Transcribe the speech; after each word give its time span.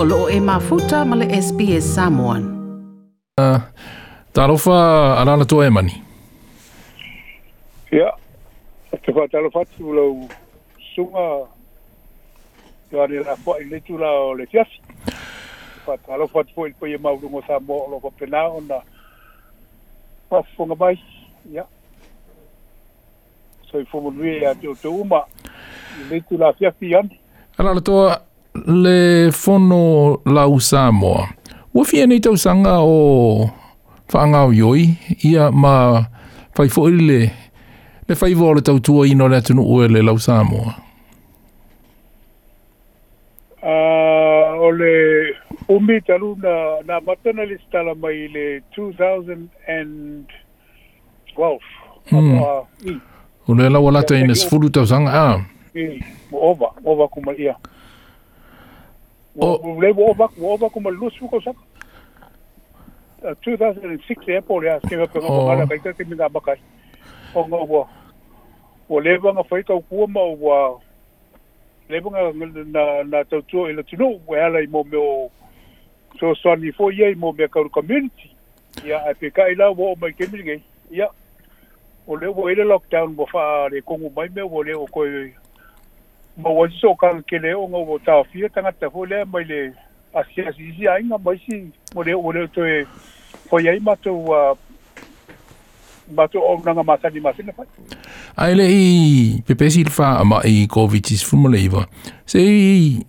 o 0.00 0.04
loo 0.04 0.28
e 0.30 0.40
mafuta 0.40 1.04
male 1.04 1.26
SPS 1.42 1.94
Samoan. 1.96 2.44
Uh, 3.40 3.60
tarofa 4.32 4.72
arana 5.20 5.42
tō 5.44 5.62
e 5.64 5.70
mani. 5.70 5.92
Ia, 7.92 7.98
yeah. 7.98 8.12
te 9.02 9.10
whai 9.12 9.26
tarofa 9.32 9.64
tū 9.74 9.94
lau 9.96 10.12
sunga 10.94 11.24
te 12.90 13.00
are 13.02 13.24
la 13.26 13.34
kua 13.44 13.56
i 13.58 13.66
letu 13.72 13.98
la 13.98 14.12
o 14.22 14.36
le 14.38 14.46
fiasi. 14.52 14.78
Tarofa 16.06 16.46
tū 16.46 16.68
i 16.70 16.74
pui 16.78 16.94
e 16.94 17.00
maurungo 17.02 17.42
sa 17.48 17.58
mō 17.58 17.80
o 17.88 17.90
loko 17.96 18.14
pena 18.20 18.44
o 18.54 18.62
na 18.68 18.78
pafunga 20.30 20.78
mai. 20.78 20.94
Ia. 21.50 21.56
Yeah. 21.56 21.66
So 23.66 23.82
i 23.82 23.88
fumunui 23.90 24.36
e 24.38 24.46
a 24.46 24.54
te 24.54 24.70
o 24.70 24.78
te 24.78 24.86
uma 24.94 25.24
i 25.98 26.06
letu 26.12 26.38
la 26.38 26.52
fiasi 26.54 26.94
ian. 26.94 27.10
Arana 27.58 27.82
tō 27.82 27.98
le 28.66 29.30
fono 29.32 30.20
la 30.24 30.46
Samoa. 30.60 31.28
Ua 31.74 31.84
fia 31.84 32.06
nei 32.06 32.20
tau 32.20 32.34
sanga 32.36 32.80
o 32.80 33.50
whaangau 34.12 34.50
yoi, 34.52 34.96
ia 35.22 35.50
ma 35.50 36.06
fai 36.54 36.68
fōi 36.68 36.96
le, 37.06 37.30
le 38.08 38.14
fai 38.14 38.34
vō 38.34 38.54
le 38.56 38.60
tau 38.62 38.80
tua 38.80 39.06
ino 39.06 39.28
le 39.28 39.36
atunu 39.36 39.62
ue 39.62 39.88
le 39.88 40.00
lau 40.02 40.16
Samoa. 40.18 40.74
Uh, 43.62 44.58
o 44.64 44.70
le 44.70 45.34
umi 45.68 46.00
talu 46.02 46.36
na, 46.42 46.54
na 46.86 47.00
matana 47.00 47.44
le 47.44 47.58
stala 47.68 47.94
mai 47.94 48.28
le 48.32 48.62
2012. 48.74 49.46
Hmm. 52.10 52.40
Uh, 52.40 52.64
o 53.46 53.54
le 53.54 53.68
lau 53.68 53.88
alata 53.88 54.18
ina 54.18 54.34
sifuru 54.34 54.70
tau 54.70 54.86
sanga, 54.86 55.12
ah. 55.12 55.38
Mm. 55.74 56.00
Ova, 56.32 56.72
ova 56.84 57.06
kumai 57.08 57.36
ia. 57.38 57.44
Yeah. 57.44 57.56
Le 59.38 59.92
wo 59.92 60.14
ba 60.14 60.26
wo 60.36 60.56
ba 60.58 60.68
ko 60.68 60.80
malu 60.80 61.10
su 61.10 61.28
ko 61.30 61.38
sa. 61.40 61.52
2006 63.22 64.32
ya 64.32 64.42
pole 64.42 64.66
as 64.70 64.82
ke 64.82 64.98
ba 64.98 65.06
ko 65.06 65.20
ba 65.22 65.62
ba 65.62 65.76
ka 65.78 65.94
ke 65.94 66.02
mi 66.02 66.18
na 66.18 66.26
ba 66.28 66.40
ka. 66.42 66.54
O 67.38 67.46
ngo 67.46 67.62
wo. 67.70 67.86
Wo 68.90 68.98
le 69.00 69.14
ba 69.22 69.30
ngo 69.30 69.46
ka 69.46 69.74
ku 69.86 70.06
ma 70.10 70.22
wo. 70.26 70.80
Le 71.88 72.00
ba 72.02 72.08
ngo 72.10 72.32
na 72.66 72.82
na 73.06 73.24
to 73.30 73.38
to 73.46 73.70
ile 73.70 73.82
to 73.86 73.94
no 73.94 74.18
wo 74.26 74.34
ala 74.34 74.58
mo 74.66 74.82
me 74.82 74.98
o. 74.98 75.30
So 76.18 76.34
so 76.34 76.54
ni 76.58 76.72
fo 76.74 76.90
ye 76.90 77.14
mo 77.14 77.30
me 77.30 77.46
ka 77.46 77.62
community. 77.70 78.34
Ya 78.82 79.06
a 79.06 79.14
pe 79.14 79.30
ka 79.30 79.46
ila 79.46 79.70
wo 79.70 79.94
ma 79.94 80.10
ke 80.10 80.26
mi 80.34 80.42
ngai. 80.42 80.62
Ya. 80.90 81.06
Wo 82.10 82.16
le 82.18 82.26
wo 82.26 82.48
ile 82.50 82.64
lockdown 82.66 83.14
bo 83.14 83.26
fa 83.30 83.68
le 83.70 83.82
ko 83.86 83.98
mo 84.02 84.10
mai 84.16 84.28
me 84.34 84.42
wo 84.42 84.62
le 84.66 84.74
o 84.74 84.86
ko 84.90 85.06
ma 86.38 86.50
wasi 86.54 86.78
so 86.78 86.94
ka 86.94 87.10
ke 87.26 87.38
le 87.42 87.50
o 87.58 87.66
ngo 87.66 87.98
ta 88.06 88.22
fi 88.30 88.46
ta 88.54 88.62
ngata 88.62 88.86
ho 88.94 89.02
le 89.04 89.24
mai 89.32 89.42
le 89.44 89.60
a 90.14 90.22
si 90.30 90.42
si 90.56 90.70
si 90.78 90.86
ai 90.88 91.02
nga 91.02 91.18
mo 91.18 91.34
si 91.34 91.66
mo 91.94 92.02
le 92.06 92.14
uh, 92.14 92.22
o 92.22 92.30
le 92.32 92.46
to 92.54 92.62
e 92.64 92.86
ko 93.50 93.58
ye 93.58 93.74
ma 93.82 93.96
to 93.98 94.14
wa 94.14 94.54
ma 96.14 96.26
to 96.30 96.38
o 96.38 96.54
na 96.64 96.82
ma 96.86 96.94
sa 97.02 97.10
ni 97.10 97.18
ma 97.20 97.34
sina 97.34 97.50
pai 97.52 97.66
ai 98.38 98.54
le 98.54 98.66
i 98.70 98.84
pe 99.42 99.58
pe 99.58 99.66
si 99.70 99.82
fa 99.84 100.22
ma 100.24 100.38
i 100.46 100.70
ko 100.70 100.86
vi 100.86 101.02
ti 101.02 101.18
fu 101.18 101.34
mo 101.36 101.50
le 101.50 101.58
va 101.74 101.82
se 102.22 102.38
i 102.38 103.02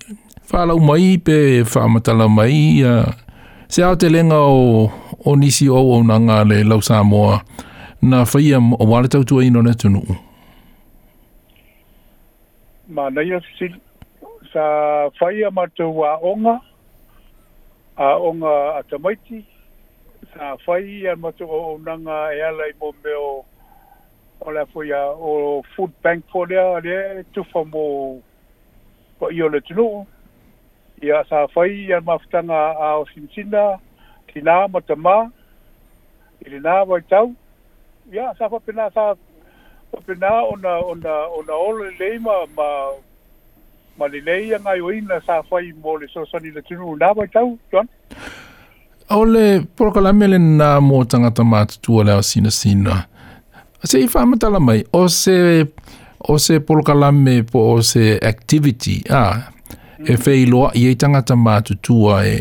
fa 0.50 0.66
la 0.66 0.74
mai 0.74 1.22
pe 1.22 1.62
fa 1.70 1.86
ma 1.86 2.02
ta 2.02 2.18
la 2.18 2.26
mai 2.26 2.82
a 2.82 3.06
se 3.70 3.86
a 3.86 3.94
te 3.96 4.10
lenga 4.10 4.42
o 4.42 4.90
o 5.30 5.36
nisi 5.38 5.70
o 5.70 5.78
o 5.78 6.02
nga 6.02 6.38
le 6.50 6.66
lau 6.66 6.82
sa 6.82 7.06
mo 7.06 7.38
na 8.02 8.26
fa 8.26 8.42
ia 8.42 8.58
o 8.58 8.84
wale 8.90 9.08
tau 9.08 9.22
tu 9.22 9.38
i 9.46 9.54
no 9.54 9.62
le 9.62 9.78
tunu 9.78 10.02
u 10.02 10.18
ma 12.90 13.08
nei 13.10 13.30
si 13.58 13.70
sa 14.52 15.10
faia 15.18 15.52
ma 15.52 15.68
tu 15.70 15.84
wa 15.84 16.18
onga 16.22 16.58
a 17.96 18.18
onga 18.18 18.82
atamaiti 18.82 19.46
sa 20.34 20.56
faia 20.66 21.16
ma 21.16 21.30
tu 21.32 21.46
o 21.46 21.78
nanga 21.86 22.34
e 22.34 22.42
ala 22.42 22.66
i 22.66 22.74
bombe 22.82 23.14
o 23.14 23.46
o 24.42 24.52
la 24.52 24.66
foia 24.74 25.14
o 25.14 25.62
food 25.76 25.94
bank 26.02 26.26
for 26.32 26.48
dea 26.50 26.80
le 26.82 27.24
tu 27.34 27.44
fa 27.54 27.62
mo 27.64 28.18
ko 29.20 29.30
io 29.30 29.50
le 29.54 29.62
tu 29.62 29.76
no 29.78 30.08
ia 31.02 31.22
sa 31.30 31.46
faia 31.54 32.02
ma 32.02 32.18
ftanga 32.26 32.74
a 32.74 32.98
o 32.98 33.06
sinsina 33.14 33.78
ki 34.34 34.42
na 34.42 34.66
ma 34.68 34.82
tama 34.82 35.30
ile 36.42 36.58
na 36.58 36.82
wa 36.90 36.98
tau 37.06 37.30
ia 38.10 38.34
sa 38.34 38.50
fa 38.50 38.58
pina 38.66 38.90
sa 38.90 39.14
o 39.94 40.02
pena 40.02 40.30
ona 40.44 40.78
ona 40.80 41.14
ona 41.38 41.54
ole 41.54 41.88
leima 42.00 42.32
ma 42.58 42.66
ma 43.98 44.08
le 44.08 44.22
nei 44.22 44.48
nga 44.60 44.74
yo 44.78 44.92
ina 44.94 45.20
sa 45.26 45.42
fai 45.44 45.72
mo 45.84 45.98
le 45.98 46.08
so 46.08 46.26
sani 46.26 46.52
le 46.56 46.62
tinu 46.62 46.96
na 46.96 47.10
ba 47.14 47.26
tau 47.34 47.58
ton 47.72 47.88
ole 49.10 49.64
prokala 49.76 50.14
mele 50.14 50.38
na 50.38 50.80
mo 50.82 51.04
tanga 51.04 51.32
tama 51.32 51.66
tu 51.82 51.98
ole 52.00 52.16
sina 52.24 52.52
sina 52.52 52.96
se 53.84 54.00
i 54.00 54.08
fa 54.08 54.26
mata 54.26 54.50
la 54.50 54.60
mai 54.60 54.84
o 54.94 55.08
se 55.08 55.66
o 56.30 56.38
se 56.38 56.60
prokala 56.60 57.12
me 57.12 57.42
po 57.44 57.60
o 57.74 57.82
se 57.82 58.18
activity 58.22 59.02
a 59.10 59.22
ah, 59.22 59.34
mm. 60.00 60.06
e 60.08 60.18
fe 60.18 60.34
i 60.44 60.46
lo 60.46 60.70
i 60.74 60.96
tanga 60.96 61.22
tama 61.22 61.62
tu 61.62 61.98
e 62.22 62.38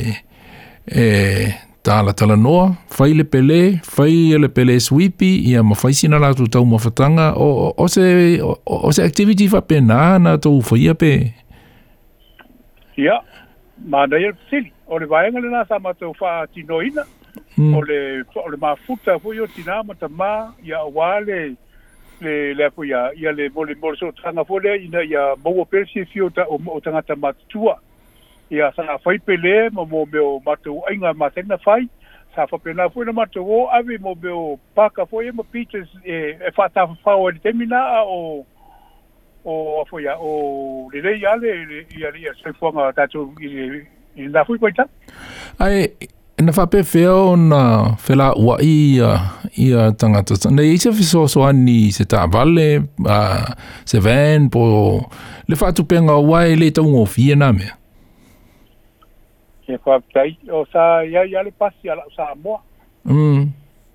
e 0.84 1.67
Tāla 1.87 2.11
tala 2.12 2.34
noa, 2.37 2.72
fai 2.91 3.12
le 3.15 3.22
pele, 3.25 3.78
fai 3.87 4.34
le 4.37 4.49
pele 4.50 4.75
sweepi, 4.83 5.28
ia 5.49 5.62
ma 5.62 5.75
fai 5.78 5.93
sina 5.94 6.19
la 6.19 6.33
tau 6.34 6.65
mawhatanga, 6.66 7.34
o, 7.39 7.47
o, 7.66 7.69
o, 7.78 7.87
se, 7.89 8.41
o, 8.43 8.56
o 8.66 8.91
se 8.93 9.03
activity 9.05 9.47
fa 9.49 9.61
pe 9.62 9.78
nā 9.81 10.19
nā 10.19 10.34
tau 10.43 10.59
fai 10.61 10.89
a 10.91 10.94
pe? 10.99 11.12
Ia, 12.99 13.15
mā 13.94 14.06
nei 14.11 14.27
e 14.27 14.33
sili, 14.50 14.72
o 14.87 14.99
le 14.99 15.06
vaenga 15.06 15.39
le 15.39 15.53
nā 15.55 15.62
sa 15.71 15.78
ma 15.78 15.94
tau 15.94 16.11
wha 16.19 16.34
tino 16.53 16.83
ina, 16.83 17.06
mm. 17.56 17.71
o, 17.78 17.84
le, 17.87 18.00
o 18.34 18.49
le 18.50 18.59
mā 18.59 18.75
futa 18.87 19.15
hui 19.22 19.39
o 19.39 19.47
tina 19.55 19.84
ma 19.87 19.95
ta 19.95 20.10
mā, 20.10 20.33
ia 20.66 20.83
a 20.83 20.91
wā 20.91 21.12
le, 21.25 21.41
le, 22.25 22.37
le 22.59 22.66
apu 22.72 22.91
ia, 22.91 23.06
ia 23.15 23.31
le 23.31 23.53
mole 23.55 23.78
mole 23.78 24.03
so 24.03 24.10
tanga 24.19 24.43
fole, 24.45 24.75
ina 24.89 25.06
ia 25.06 25.28
mōua 25.47 25.69
persi 25.71 26.03
fio 26.10 26.27
ta, 26.34 26.49
o, 26.50 26.59
o 26.75 26.81
tangata 26.83 27.15
matua, 27.16 27.78
mm 27.78 27.88
ia 28.50 28.72
sa 28.76 28.97
fai 29.04 29.19
pele 29.20 29.69
mo 29.70 29.84
mo 29.84 30.06
me 30.12 30.19
o 30.20 30.41
mato 30.47 30.81
ai 30.88 30.97
nga 30.97 31.12
ma 31.12 31.28
tena 31.31 31.59
fai 31.60 31.84
sa 32.34 32.47
fa 32.48 32.56
pena 32.59 32.88
fo 32.88 33.04
na 33.04 33.12
mato 33.12 33.44
o 33.44 33.69
ave 33.69 33.98
mo 34.00 34.16
me 34.22 34.31
o 34.32 34.56
paka 34.75 35.04
fo 35.06 35.20
e 35.22 35.31
mo 35.31 35.42
pitches 35.44 35.88
e 36.04 36.36
e 36.41 36.48
fa 36.56 36.69
ta 36.72 36.86
fa 37.04 37.14
o 37.16 37.31
de 37.31 37.53
mina 37.53 38.03
o 38.09 38.42
o 39.44 39.84
fo 39.91 40.00
ya 40.00 40.16
o 40.16 40.88
le 40.92 41.00
le 41.04 41.12
ya 41.20 41.36
le 41.36 41.84
ya 41.92 42.09
ya 42.09 42.32
se 42.42 42.53
fo 42.60 42.72
nga 42.72 42.92
ta 42.97 43.04
tu 43.06 43.28
i 43.44 43.69
i 44.16 44.28
na 44.32 44.44
fu 44.48 44.56
koita 44.56 44.88
ai 45.60 45.92
na 46.41 46.53
fa 46.53 46.65
pe 46.72 46.80
fe 46.88 47.04
o 47.04 47.36
na 47.36 47.60
fe 48.00 48.16
la 48.16 48.32
wa 48.32 48.56
i 48.65 48.97
ia 48.97 49.12
ia 49.60 49.92
tanga 49.92 50.25
to 50.25 50.32
na 50.48 50.65
i 50.65 50.78
se 50.80 50.88
fiso 50.92 51.28
so 51.28 51.44
ani 51.44 51.92
se 51.92 52.04
ta 52.09 52.25
vale 52.26 52.88
a 53.04 53.16
se 53.84 54.00
ven 54.00 54.48
po 54.48 54.65
le 55.48 55.54
fa 55.56 55.69
tu 55.72 55.84
penga 55.84 56.16
wa 56.16 56.48
le 56.48 56.72
ta 56.72 56.80
un 56.80 56.97
ofiena 57.04 57.53
me 57.53 57.69
ia 57.69 57.78
Ke 59.68 59.76
kwa 59.78 60.00
tai 60.12 60.32
o 60.52 60.64
sa 60.72 61.04
ya 61.04 61.24
ya 61.28 61.42
le 61.44 61.52
pasi 61.52 61.92
ala 61.92 62.00
sa 62.16 62.32
mo. 62.40 62.56
Mm. 63.04 63.52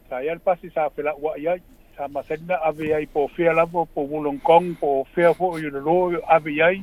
Sa 0.10 0.22
ya 0.22 0.38
le 0.38 0.42
pasi 0.46 0.70
sa 0.70 0.86
fela 0.94 1.18
wa 1.18 1.34
ya 1.34 1.58
sa 1.98 2.06
ma 2.14 2.22
sedna 2.22 2.62
ave 2.62 2.94
ai 2.94 3.10
po 3.10 3.26
fea 3.34 3.54
la 3.58 3.66
po 3.66 3.90
po 3.90 4.06
wulong 4.06 4.38
kong 4.46 4.78
po 4.78 5.02
fea 5.18 5.34
fo 5.34 5.58
yu 5.58 5.74
le 5.74 5.82
lo 5.82 5.98
ave 6.30 6.62
ai 6.62 6.78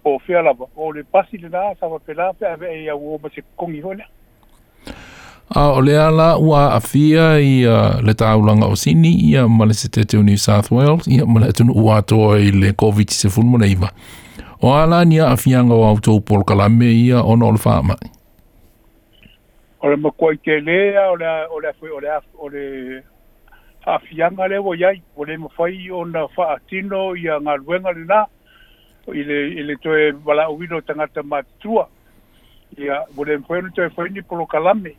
po 0.00 0.16
fea 0.24 0.40
la 0.40 0.56
o 0.56 0.88
le 0.92 1.04
pasi 1.04 1.36
le 1.36 1.52
na 1.52 1.76
sa 1.76 1.92
fela 2.06 2.32
pe 2.32 2.48
ave 2.48 2.64
ai 2.64 2.88
ya 2.88 2.96
wo 2.96 3.20
ma 3.20 3.28
se 3.28 3.44
kong 3.60 3.76
i 3.76 3.80
hola. 3.84 4.08
A 5.52 5.60
o 5.76 5.82
le 5.84 6.00
ala 6.00 6.40
ua 6.40 6.62
a 6.72 6.80
fia 6.80 7.36
i 7.44 7.60
uh, 7.68 8.00
le 8.00 8.14
taulanga 8.14 8.72
o 8.72 8.76
sini 8.76 9.12
i 9.28 9.36
a 9.36 9.44
male 9.48 9.76
se 9.76 9.88
te 9.92 10.06
New 10.16 10.36
South 10.40 10.70
Wales 10.72 11.04
i 11.12 11.20
a 11.20 11.26
male 11.26 11.52
atunu 11.52 11.76
ua 11.76 12.00
toa 12.00 12.40
i 12.40 12.48
le 12.56 12.72
COVID-19 12.72 13.20
se 13.20 13.28
fulmona 13.28 13.66
iwa. 13.66 13.92
O 14.64 14.72
ala 14.80 15.04
ni 15.04 15.20
a 15.20 15.28
a 15.28 15.36
fianga 15.36 15.74
o 15.76 15.84
autou 15.84 16.20
polkalame 16.24 16.88
i 17.04 17.10
a 17.12 17.20
ono 17.20 17.48
o 17.52 17.52
le 17.52 17.60
whaamai 17.64 18.16
o 19.80 19.88
le 19.88 19.96
makuai 19.96 20.38
kelea 20.38 21.10
o 21.10 21.16
le 21.16 21.26
o 21.50 21.60
le 21.60 21.68
o 21.92 22.00
le 22.00 22.10
o 22.38 22.48
le 22.50 23.02
afianga 23.86 24.48
le 24.48 24.58
wo 24.58 24.74
yai 24.74 25.02
o 25.16 25.24
le 25.24 25.36
mafai 25.38 25.88
o 25.90 26.04
na 26.04 26.28
faatino 26.28 27.14
i 27.16 27.28
a 27.28 27.40
ngaluenga 27.40 27.92
le 27.92 28.04
na 28.04 28.26
i 29.08 29.22
le 29.24 29.36
i 29.56 29.62
le 29.64 29.76
toe 29.76 30.12
wala 30.24 30.50
uino 30.50 30.80
tangata 30.84 31.22
matua 31.22 31.88
i 32.76 32.88
a 32.90 33.04
o 33.16 33.24
le 33.24 33.38
mafai 33.38 33.62
o 33.64 33.68
toe 33.72 33.88
fai 33.88 34.10
ni 34.10 34.20
polo 34.22 34.44
kalame 34.46 34.92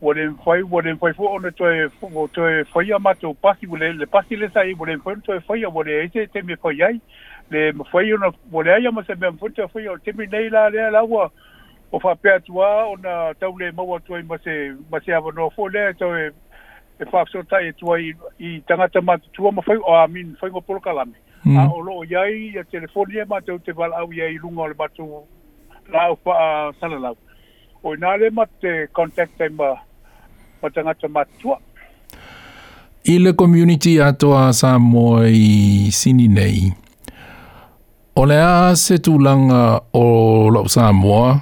o 0.00 0.12
le 0.12 0.30
mafai 0.32 0.62
o 0.64 0.80
le 0.80 0.94
mafai 0.96 1.12
fuo 1.12 1.36
o 1.36 1.38
le 1.38 1.50
toe 1.52 1.90
o 2.14 2.26
toe 2.32 2.64
fai 2.72 2.92
a 2.92 2.98
matau 2.98 3.34
pasi 3.34 3.66
o 3.68 3.76
le 3.76 3.92
le 3.92 4.06
pasi 4.06 4.32
e 4.34 4.36
le 4.36 4.48
sai 4.48 4.72
o 4.78 4.84
le 4.86 4.96
mafai 4.96 5.12
o 5.12 5.16
le 5.16 5.20
toe 5.28 5.40
fai 5.40 5.64
a 5.64 5.68
o 5.68 5.82
le 5.82 5.92
eite 5.92 6.24
te 6.32 6.40
me 6.42 6.56
fai 6.56 6.72
yai 6.78 6.98
le 7.50 7.72
mafai 7.72 8.14
o 8.14 8.62
le 8.62 8.72
aia 8.72 8.90
masabia 8.92 9.30
mafai 9.30 9.44
o 9.44 9.48
le 9.48 9.54
toe 9.60 9.68
fai 9.68 9.86
a 9.86 9.92
o 9.92 9.98
te 9.98 10.12
me 10.16 10.24
nei 10.26 10.48
la 10.48 10.70
lea 10.70 10.88
la 10.90 11.04
ua 11.04 11.30
o 11.90 11.98
fa 12.00 12.14
pe 12.14 12.30
atua 12.30 12.84
ona 12.86 13.32
taule 13.40 13.70
mau 13.74 13.94
atua 13.96 14.18
i 14.20 14.22
mase 14.28 14.54
mase 14.90 15.10
ava 15.14 15.30
no 15.34 15.50
fo 15.50 15.68
le 15.68 15.92
to 15.98 16.08
e 16.18 16.30
e 17.00 17.04
fa 17.10 17.22
so 17.30 17.42
ta 17.46 17.60
e 17.62 17.72
tua 17.72 17.98
i 18.38 18.60
tangata 18.68 19.00
ma 19.02 19.16
tua 19.32 19.50
ma 19.52 19.62
fai 19.62 19.76
o 19.76 19.94
a 19.94 20.08
min 20.08 20.34
fai 20.40 20.50
ngo 20.50 20.60
polo 20.60 20.80
kalame 20.80 21.14
hmm. 21.44 21.58
a 21.58 21.62
o 21.70 21.80
lo 21.80 22.02
yai 22.04 22.54
ya 22.54 22.64
telefonia 22.64 23.24
ma 23.28 23.40
te 23.40 23.54
te 23.64 23.72
val 23.72 23.92
au 23.94 24.10
yai 24.12 24.34
lunga 24.42 24.66
le 24.68 24.74
batu 24.74 25.06
la 25.92 26.10
o 26.10 26.16
fa 26.24 26.72
sala 26.80 26.98
la 26.98 27.12
o 27.82 27.94
na 27.94 28.16
le 28.16 28.30
ma 28.30 28.44
te 28.60 28.86
contact 28.92 29.40
e 29.40 29.48
ma 29.48 29.76
ma 30.62 30.68
tangata 30.70 31.08
ma 31.08 31.22
tua 31.38 31.58
i 33.06 33.18
le 33.22 33.32
community 33.34 34.00
atua 34.02 34.50
sa 34.52 34.74
mo 34.78 35.22
i 35.22 35.86
sini 35.92 36.26
nei 36.28 36.74
ole 38.16 38.34
a 38.40 38.74
se 38.74 38.96
tūlanga 38.98 39.78
o 39.92 40.08
lo 40.50 40.50
Lausamoa, 40.50 41.32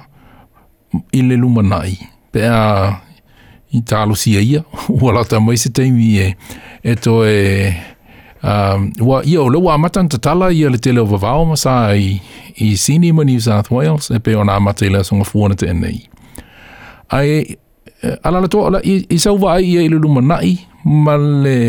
i 1.11 1.21
le 1.21 1.35
luma 1.41 1.61
nai. 1.71 1.97
Pea 2.31 2.53
i 3.75 3.81
tālo 3.81 4.15
si 4.15 4.35
ia, 4.39 4.61
ua 5.01 5.11
lata 5.15 5.37
mai 5.45 5.57
se 5.61 5.69
teimi 5.75 6.05
e, 6.25 6.35
e 6.83 6.91
to 7.03 7.13
e, 7.27 7.39
um, 8.43 8.91
ua, 9.01 9.17
ia 9.29 9.41
o 9.43 9.49
leo 9.49 9.69
amatan 9.71 10.07
tatala 10.11 10.47
ia 10.53 10.69
le 10.69 10.77
tele 10.83 10.99
o 11.01 11.05
vavao 11.05 11.43
masā 11.51 11.73
i, 11.99 12.21
i 12.55 12.67
cinema 12.77 13.25
New 13.29 13.39
South 13.47 13.69
Wales, 13.73 14.05
e 14.15 14.19
pe 14.23 14.35
o 14.39 14.45
nā 14.47 14.55
amata 14.61 14.87
i 14.87 14.91
lea 14.93 15.03
songa 15.07 15.27
fuona 15.27 15.57
te 15.59 15.67
enei. 15.73 15.99
Ai, 17.11 17.29
e, 17.99 18.15
ala 18.23 18.39
la 18.45 18.51
toa, 18.51 18.79
i, 18.83 18.95
i 19.15 19.19
sau 19.19 19.35
wa 19.43 19.57
ai 19.57 19.67
ia 19.73 19.83
i 19.83 19.91
le 19.91 19.99
luma 20.03 20.21
nai, 20.23 20.53
ma 21.05 21.15
le, 21.19 21.59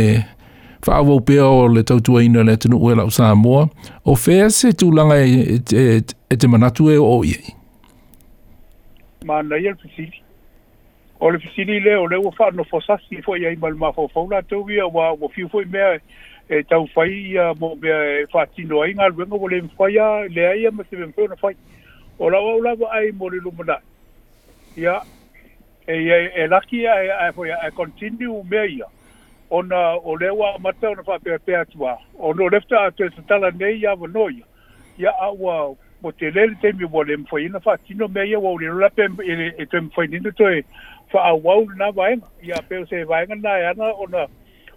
whaawo 0.87 1.19
pia 1.27 1.43
o 1.47 1.67
le 1.75 1.83
tautua 1.83 2.23
ina 2.23 2.45
le 2.47 2.55
tenu 2.63 2.79
uela 2.79 3.03
o 3.05 3.11
Samoa, 3.11 3.67
o 4.05 4.15
fea 4.15 4.51
se 4.51 4.71
langa 4.99 5.19
e, 5.27 5.61
e, 5.75 6.03
e, 6.31 6.37
te 6.37 6.47
manatu 6.47 6.91
e 6.91 6.97
o 7.03 7.25
iei 7.25 7.56
ma 9.27 9.43
na 9.43 9.57
yel 9.59 9.75
fisili 9.83 10.23
o 11.21 11.31
le 11.31 11.39
fisili 11.39 11.81
le 11.81 11.95
o 11.99 12.07
le 12.07 12.17
wafa 12.17 12.51
no 12.55 12.65
fosasi 12.65 13.19
e 13.19 13.23
fo 13.25 13.35
ya 13.37 13.51
imal 13.51 13.75
ma 13.75 13.91
fo 13.93 14.07
fo 14.15 14.27
la 14.31 14.41
to 14.43 14.61
wia 14.63 14.87
wa 14.87 15.11
wo 15.19 15.29
fo 15.35 15.63
me 15.67 15.99
e 16.49 16.63
tau 16.63 16.87
fai 16.95 17.33
ya 17.35 17.53
mo 17.59 17.75
be 17.75 17.91
fa 18.33 18.47
tino 18.47 18.83
ai 18.87 18.95
ngal 18.95 19.17
wenga 19.19 19.35
wo 19.37 19.49
le 19.49 19.61
ya 19.93 20.07
le 20.31 20.47
ai 20.51 20.71
ma 20.71 20.85
se 20.91 20.97
ben 20.97 21.13
na 21.17 21.37
fai 21.43 21.57
o 22.19 22.31
la 22.31 22.39
wa 22.41 22.55
la 22.63 22.75
ai 22.95 23.11
mo 23.11 23.29
le 23.31 23.41
lumana 23.43 23.81
ya 24.77 25.03
e 25.87 25.93
e 25.97 26.31
e 26.37 26.47
laki 26.47 26.83
ya 26.87 26.95
e, 27.03 27.11
e 27.29 27.33
fo 27.33 27.45
ya 27.47 27.59
e 27.67 27.71
continue 27.71 28.45
me 28.47 28.63
ya 28.79 28.87
ona 29.51 29.97
o 29.99 30.15
le 30.17 30.31
wa 30.31 30.55
mata 30.59 30.91
ona 30.91 31.03
fa 31.03 31.19
pe 31.19 31.35
pe 31.45 31.57
atwa 31.57 31.99
ona 32.19 32.47
lefta 32.53 32.81
atwa 32.87 33.11
tala 33.27 33.51
nei 33.51 33.83
ya 33.83 33.95
wo 33.99 34.07
noia 34.07 34.47
ya 34.99 35.13
awau 35.21 35.77
mo 36.03 36.11
te 36.13 36.31
lele 36.31 36.55
te 36.61 36.73
mi 36.73 36.85
wole 36.85 37.17
mfoi 37.17 37.45
ina 37.47 37.61
fa 37.61 37.77
tino 37.79 38.09
mea 38.09 38.25
ia 38.25 38.39
wau 38.41 38.59
lero 38.59 38.79
lape 38.79 39.03
e-, 39.25 39.55
e 39.59 39.67
te 39.67 39.81
mfoi 39.81 40.09
nina 40.09 40.33
to 40.33 40.51
e 40.51 40.63
fa 41.13 41.23
a 41.31 41.35
wau 41.35 41.67
na 41.77 41.91
vaenga 41.91 42.27
ia 42.43 42.63
peo 42.69 42.87
se 42.87 43.05
vaenga 43.05 43.35
na 43.35 43.59
e 43.61 43.67
ana 43.71 43.93
o 43.95 44.07
na 44.07 44.27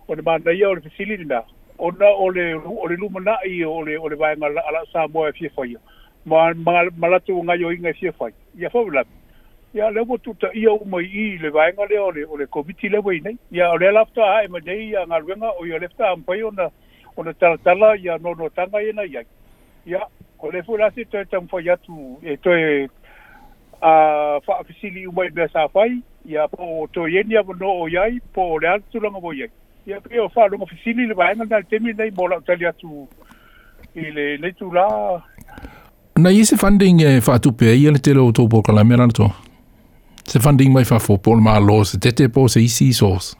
o 0.07 0.15
na 0.15 0.21
manda 0.25 0.51
ia 0.53 0.69
o 0.69 0.75
le 0.75 0.81
fisili 0.81 1.17
nina 1.17 1.41
o 1.77 1.91
na 1.91 2.07
o 2.09 2.29
le 2.31 2.53
o 2.55 2.87
le 2.87 2.95
luma 2.95 3.19
na 3.19 3.35
i 3.47 3.63
o 3.63 3.81
le 3.85 3.97
o 3.97 4.07
ala 4.07 4.85
sa 4.93 5.07
moa 5.07 5.29
e 5.29 5.31
fie 5.31 5.49
fai 5.49 5.75
ma 6.25 6.53
malatu 6.97 7.37
o 7.39 7.43
ngayo 7.43 7.71
inga 7.71 7.89
e 7.89 7.93
fie 7.93 8.11
fai 8.11 8.31
ia 8.55 8.69
fa 8.69 8.79
wala 8.79 9.03
ia 9.73 9.91
le 9.91 10.05
mo 10.05 10.17
tuta 10.17 10.49
ia 10.53 10.71
o 10.71 10.85
mai 10.85 11.03
i 11.03 11.37
le 11.41 11.49
vaenga 11.49 11.85
le 11.89 11.99
o 11.99 12.11
le 12.11 12.25
o 12.25 12.37
le 12.37 12.45
koviti 12.45 12.89
le 12.89 12.97
wai 12.99 13.19
nei 13.23 13.61
o 13.65 13.77
le 13.77 13.91
lafta 13.91 14.23
a 14.23 14.43
e 14.45 14.47
ma 14.47 14.59
nei 14.59 14.87
ia 14.89 15.05
ngaruenga 15.07 15.51
o 15.59 15.65
ia 15.65 15.79
lefta 15.79 16.13
ampai 16.15 16.41
o 16.43 16.51
na 16.51 16.69
o 17.15 17.23
na 17.23 17.33
tala 17.33 17.57
tala 17.57 17.95
ia 17.99 18.17
no 18.17 18.33
no 18.33 18.49
tanga 18.49 18.79
e 18.79 18.85
ia 18.87 18.93
na 18.93 19.03
iai 19.03 19.25
Ya, 19.87 20.05
ko 20.39 20.51
le 20.55 20.63
fu 20.63 20.75
lasi 20.79 21.05
to 21.11 21.21
tam 21.31 21.47
fo 21.51 21.59
yatu 21.59 21.95
e 22.33 22.35
to 22.43 22.53
e 22.55 22.89
a 23.89 23.95
fa 24.45 24.55
fisili 24.67 25.01
u 25.07 25.11
mai 25.17 25.29
besa 25.39 25.65
fai 25.73 25.89
ya 26.35 26.47
po 26.51 26.67
to 26.93 27.05
yeni 27.15 27.35
ya 27.35 27.43
no 27.63 27.71
o 27.83 27.87
yai 27.95 28.11
po 28.35 28.45
le 28.63 28.67
altu 28.75 28.99
lo 29.03 29.11
mo 29.15 29.19
yai 29.39 29.49
ya 29.91 29.99
pe 30.05 30.19
o 30.25 30.29
fa 30.35 30.47
lo 30.51 30.57
mo 30.61 30.65
fisili 30.71 31.07
le 31.11 31.17
vaenga 31.21 31.45
dal 31.51 31.65
temi 31.71 31.93
nei 31.99 32.11
bola 32.21 32.39
tali 32.47 32.65
atu 32.71 32.93
e 34.05 34.11
le 34.15 34.27
le 34.45 34.53
tu 34.61 34.71
la 34.79 34.87
na 36.23 36.29
yese 36.37 36.55
funding 36.63 37.03
e 37.09 37.11
fa 37.27 37.37
tu 37.43 37.51
pe 37.61 37.75
ya 37.75 37.91
le 37.97 38.03
telo 38.07 38.31
to 38.39 38.47
po 38.55 38.61
kala 38.69 38.83
merato 38.91 39.29
se 40.23 40.39
funding 40.47 40.71
mai 40.79 40.85
fa 40.93 40.99
fo 41.05 41.17
po 41.27 41.35
ma 41.49 41.59
lo 41.67 41.83
se 41.91 41.97
tete 42.07 42.27
po 42.33 42.47
se 42.55 42.63
isi 42.69 42.91
source 43.01 43.35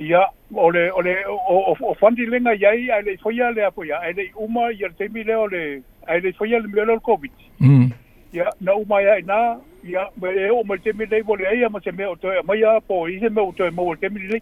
ia 0.00 0.20
ole 0.56 0.90
ole 0.92 1.12
o 1.28 1.36
o, 1.70 1.76
o 1.80 1.94
fondi 2.00 2.26
lenga 2.26 2.52
yai 2.60 2.88
ai 2.96 3.16
foi 3.22 3.40
ale 3.44 3.64
apo 3.66 3.84
ya 3.84 3.98
ai 4.00 4.12
dei 4.14 4.32
uma 4.36 4.72
ia 4.72 4.88
te 4.98 5.08
mi 5.12 5.22
le 5.24 5.34
ole 5.36 5.82
ai 6.06 6.20
dei 6.20 6.32
foi 6.32 6.54
ale 6.56 6.66
mele 6.68 6.90
ol 6.96 7.00
covid 7.00 7.30
mm 7.60 7.90
ia 8.32 8.46
na 8.60 8.74
uma 8.74 9.02
ia 9.02 9.18
e 9.18 9.22
na 9.28 9.38
ia 9.84 10.06
me 10.22 10.30
e 10.32 10.48
o 10.50 10.62
me 10.64 10.78
te 10.78 10.92
mi 10.96 11.04
le 11.04 11.20
vole 11.22 11.44
e 11.52 11.58
ia 11.58 11.68
mo 11.68 11.80
se 11.84 11.92
me 11.92 12.06
o 12.06 12.14
te 12.16 12.40
mai 12.48 12.64
apo 12.64 13.02
i 13.08 13.18
se 13.20 13.28
me 13.28 13.40
o 13.42 13.52
te 13.52 13.70
mo 13.76 13.94
te 13.96 14.08
mi 14.08 14.24
le 14.32 14.40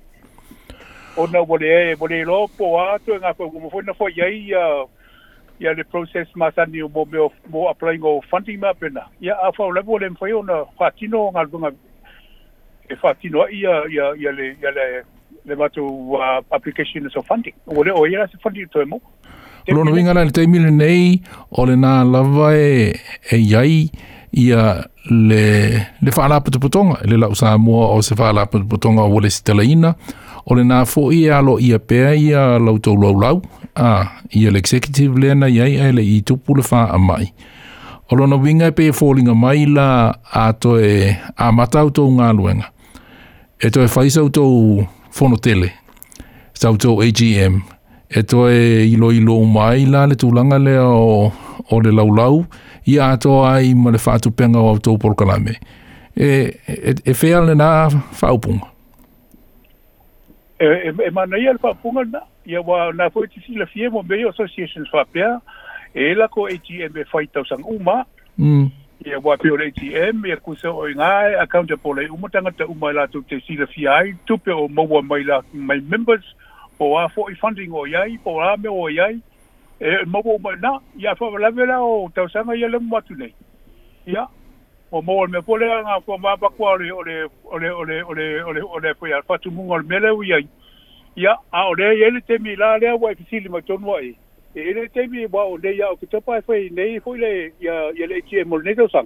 o 1.17 1.27
na 1.27 1.43
vole 1.43 1.95
vole 2.03 2.23
lo 2.31 2.47
po 2.59 2.79
a 2.85 2.99
to 3.07 3.19
na 3.19 3.35
ko 3.35 3.51
mo 3.51 3.69
foi 3.75 3.83
na 3.83 3.93
foi 3.99 4.15
ia 4.15 4.31
ia 4.31 4.65
ia 5.59 5.75
le 5.75 5.83
process 5.91 6.29
ma 6.37 6.53
sa 6.55 6.71
ni 6.71 6.87
mo 6.95 7.03
me 7.11 7.19
mo 7.51 7.67
applying 7.73 8.05
o 8.07 8.21
fondi 8.31 8.57
ma 8.57 8.75
pena 8.75 9.09
ia 9.21 9.35
a 9.35 9.51
fa 9.59 9.67
le 9.75 9.83
vole 9.83 10.09
mo 10.09 10.15
foi 10.21 10.33
ona 10.33 10.65
fatino 10.79 11.27
ngalunga 11.35 11.75
e 12.89 12.95
fatino 12.97 13.49
ia 13.51 13.83
ia 13.91 14.13
ia 14.23 14.31
le 14.33 14.55
ia 14.63 14.71
le 14.81 14.91
le 15.49 15.57
matu 15.57 15.81
uh, 16.15 16.41
applications 16.53 17.17
of 17.17 17.27
funding. 17.27 17.55
O 17.67 17.85
leo 17.85 18.07
ia 18.07 18.29
se 18.29 18.37
funding 18.43 18.67
to 18.73 18.81
emo. 18.83 19.01
Lo 19.69 19.85
no 19.85 19.93
vinga 19.93 20.15
le 20.15 20.31
teimile 20.31 20.71
nei 20.71 21.23
o 21.53 21.65
le 21.67 21.77
na 21.77 22.05
lava 22.05 22.53
e, 22.57 22.95
e 23.33 23.37
iai 23.41 23.89
ia 24.33 24.63
le 25.11 25.43
le 26.03 26.11
fa 26.13 26.25
ala 26.27 26.41
putonga 26.41 27.01
le 27.05 27.17
la 27.17 27.29
usa 27.29 27.57
mo 27.59 27.81
o 27.97 28.01
se 28.03 28.17
fa 28.17 28.31
ala 28.31 28.47
putonga 28.47 29.03
o 29.05 29.21
le 29.21 29.29
stela 29.31 29.65
ina 29.65 29.95
o 30.45 30.55
le 30.55 30.65
na 30.65 30.83
fo 30.87 31.11
ia 31.13 31.41
lo 31.43 31.59
ia 31.61 31.79
pe 31.79 32.01
ia 32.17 32.59
lo 32.59 32.79
to 32.79 32.95
lo 32.95 33.13
lo 33.13 33.43
a 33.77 33.91
ia 34.37 34.51
le 34.51 34.59
executive 34.59 35.19
le 35.19 35.35
na 35.35 35.47
ia 35.49 35.67
e 35.89 35.93
le 35.93 36.03
i 36.03 36.21
tu 36.25 36.37
pula 36.39 36.63
fa 36.63 36.83
a 36.93 36.99
mai 36.99 37.29
o 38.09 38.17
lo 38.17 38.27
no 38.27 38.39
vinga 38.39 38.71
pe 38.73 38.89
folinga 38.93 39.35
mai 39.37 39.67
la 39.69 39.89
ato 40.33 40.79
e 40.81 40.95
a 41.37 41.53
mata 41.53 41.85
to 41.91 42.09
nga 42.17 42.33
luenga 42.33 42.73
e 43.61 43.69
e 43.69 43.87
fa 43.89 44.01
isa 44.05 44.25
fono 45.19 45.37
tele. 45.37 45.69
Sao 46.53 46.75
tō 46.75 46.91
AGM. 47.07 47.55
E 48.09 48.23
tō 48.31 48.41
e 48.51 48.87
ilo 48.95 49.11
ilo 49.13 49.37
mai 49.57 49.83
la 49.91 50.07
le 50.07 50.17
tūlanga 50.23 50.59
lea 50.63 50.85
o, 50.87 51.33
o 51.71 51.81
le 51.81 51.91
laulau. 51.99 52.45
I 52.89 52.99
a 53.03 53.11
tō 53.25 53.43
ai 53.49 53.75
ma 53.75 53.91
le 53.95 54.01
whātu 54.05 54.31
penga 54.39 54.63
o 54.63 54.75
tō 54.87 54.95
porokalame. 55.03 55.59
E, 56.19 56.27
e, 56.27 56.95
e 56.95 57.15
whea 57.23 57.43
le 57.45 57.55
nā 57.59 57.69
whaupunga. 58.23 58.71
E, 60.59 60.67
e, 60.89 60.95
e 61.07 61.11
mana 61.15 61.39
ia 61.39 61.53
le 61.57 61.61
whaupunga 61.63 62.07
nā. 62.17 62.23
Ia 62.49 62.63
wā 62.65 62.87
nā 62.97 63.11
fōi 63.13 63.29
tisi 63.35 63.59
la 63.61 63.67
fie 63.69 63.91
mō 63.93 64.03
association 64.05 64.31
associations 64.33 64.93
whapea. 64.95 65.35
E 65.95 66.15
la 66.15 66.29
ko 66.31 66.47
AGM 66.53 66.97
e 67.03 67.07
whaitau 67.13 67.45
sang 67.49 67.67
uma. 67.67 68.05
Mm 68.39 68.71
ia 69.07 69.19
ua 69.19 69.37
peo 69.39 69.57
le 69.57 69.67
ATM 69.67 70.27
ia 70.27 70.37
kuse 70.37 70.67
o 70.69 70.89
inga 70.91 71.31
e 71.31 71.35
akaunta 71.39 71.75
e 71.75 71.77
po 71.79 71.95
le 71.95 72.09
umatanga 72.11 72.51
ta 72.51 72.67
umai 72.67 72.95
tu 73.13 73.23
te 73.23 73.39
sila 73.47 73.67
fi 73.67 73.87
ai 73.87 74.13
tupe 74.27 74.51
o 74.51 74.67
mo 74.67 75.01
mai 75.03 75.23
la 75.23 75.39
mai 75.55 75.79
members 75.81 76.25
o 76.81 76.99
a 76.99 77.07
fo'i 77.09 77.35
funding 77.35 77.71
o 77.73 77.87
iai 77.87 78.19
po 78.19 78.41
a 78.43 78.57
me 78.59 78.69
o 78.69 78.89
iai 78.91 79.23
e 79.79 80.03
maua 80.07 80.35
mo 80.43 80.51
na 80.51 80.79
ya 80.97 81.15
ia 81.15 81.39
la 81.39 81.51
vela 81.51 81.79
o 81.81 82.09
tausanga 82.11 82.57
ia 82.59 82.67
lemu 82.69 82.91
watu 82.93 83.15
nei 83.15 83.35
ia 84.07 84.27
o 84.91 85.01
mo 85.03 85.27
me 85.31 85.41
pole 85.43 85.63
nga 85.67 86.01
ko 86.03 86.19
ma 86.19 86.35
pa 86.37 86.49
ko 86.51 86.75
le 86.77 86.91
o 86.91 87.03
le 87.03 87.27
o 87.45 87.85
le 87.87 88.43
o 88.59 88.79
le 88.81 88.95
po 88.99 89.07
ya 89.07 89.23
fa 89.23 89.39
tu 89.39 89.51
mungol 89.51 89.87
mele 89.87 90.11
wi 90.11 90.43
ya 91.15 91.37
a 91.53 91.69
ole 91.71 91.95
ye 91.99 92.11
le 92.11 92.21
te 92.21 92.39
mi 92.43 92.57
la 92.57 92.79
le 92.79 92.99
wa 92.99 93.15
ki 93.15 93.25
si 93.31 93.39
li 93.41 93.49
ma 93.49 93.61
ton 93.63 93.79
wa 93.85 94.03
e 94.55 94.61
ele 94.61 94.89
te 94.89 95.07
mi 95.09 95.27
ba 95.27 95.43
o 95.43 95.57
e 95.57 95.61
le 95.63 95.77
ya 95.77 95.89
o 95.91 95.97
te 95.97 96.21
pa 96.21 96.41
fe 96.41 96.69
nei 96.73 97.01
fo 97.01 97.15
le 97.17 97.53
ya 97.61 97.93
ya 97.97 98.07
le 98.07 98.21
ki 98.23 98.39
e 98.41 98.45
mo 98.45 98.59
ne 98.59 98.75
sa 98.91 99.03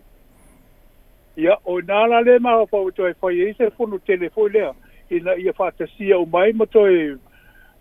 ya 1.37 1.57
o 1.65 1.81
na 1.81 2.07
la 2.07 2.21
le 2.21 2.33
e 2.33 2.37
e 2.37 2.39
ma 2.39 2.57
o 2.63 2.67
fo 2.67 2.91
to 2.91 3.07
e 3.09 3.15
fo 3.15 3.31
se 3.59 3.71
fo 3.77 3.87
no 3.87 3.99
tele 3.99 4.29
fo 4.31 4.47
le 4.49 4.71
e 5.11 5.21
na 5.21 5.33
ya 5.39 5.53
fa 5.53 5.71
te 5.71 5.87
si 5.99 6.13
o 6.13 6.25
mai 6.27 6.53
mo 6.53 6.67
to 6.67 6.87
e 6.87 7.17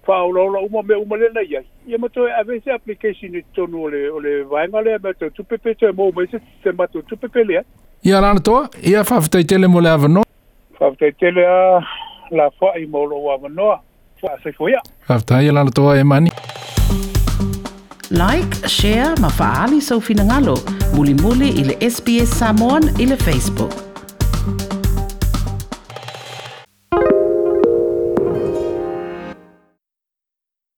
fa 0.03 0.23
o 0.25 0.31
lo 0.31 0.45
lo 0.47 0.65
o 0.65 0.81
me 0.83 0.95
o 0.95 1.05
le 1.15 1.29
nei 1.35 1.47
ya 1.53 1.61
ya 1.85 1.97
mo 1.97 2.07
to 2.09 2.27
e 2.27 2.31
ave 2.31 2.61
application 2.71 3.41
to 3.53 3.67
no 3.67 3.87
le 3.89 4.09
o 4.09 4.19
le 4.19 4.43
va 4.43 4.65
nga 4.67 4.81
le 4.81 4.97
ma 5.03 5.13
to 5.13 5.29
tu 5.29 5.43
pe 5.43 5.57
pe 5.57 5.73
to 5.73 5.93
mo 5.93 6.11
mo 6.11 6.25
se 6.25 6.39
se 6.63 6.71
ma 6.71 6.87
to 6.87 7.01
tu 7.03 7.15
pe 7.17 7.27
pe 7.27 7.43
le 7.43 7.53
ya 7.53 7.63
ya 8.01 8.21
la 8.21 8.35
to 8.39 8.67
ya 8.81 9.03
fa 9.03 9.21
fa 9.21 9.27
te 9.29 9.43
tele 9.43 9.67
mo 9.67 9.79
le 9.81 9.89
ave 9.89 10.07
no 10.07 10.23
fa 10.79 10.89
fa 10.89 11.11
te 11.19 11.29
le 11.31 11.45
a 11.45 11.79
la 12.31 12.49
fo 12.57 12.73
i 12.77 12.85
mo 12.85 13.05
lo 13.05 13.21
wa 13.23 13.37
no 13.49 13.77
fa 14.17 14.35
se 14.43 14.51
fo 14.51 14.69
ya 14.69 14.81
fa 15.05 15.21
ta 15.21 15.41
ya 15.41 15.53
la 15.53 15.65
to 15.69 15.93
e 15.95 16.01
mani 16.03 16.31
Like, 18.11 18.67
share 18.67 19.15
ma 19.23 19.31
faali 19.31 19.79
sau 19.79 20.01
finagalo. 20.03 20.59
Muli 20.99 21.13
muli 21.15 21.47
i 21.49 21.63
SBS 21.89 22.35
Samoan 22.37 22.83
i 22.99 23.07
Facebook. 23.15 23.90